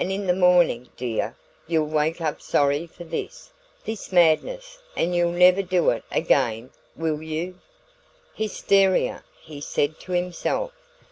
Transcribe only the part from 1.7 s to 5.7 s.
wake up sorry for this this madness, and you'll never